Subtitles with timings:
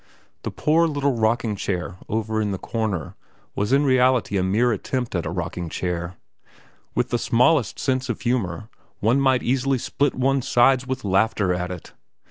[0.41, 3.15] The poor little rocking chair over in the corner
[3.53, 6.15] was in reality a mere attempt at a rocking chair;
[6.95, 8.67] with the smallest sense of humour,
[8.99, 11.93] one might easily split one's sides with laughter at it.